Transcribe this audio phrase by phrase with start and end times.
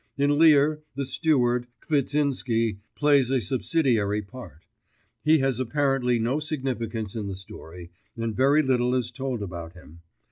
[0.17, 4.65] In Lear the steward Kvitsinsky plays a subsidiary part;
[5.23, 10.01] he has apparently no significance in the story, and very little is told about him.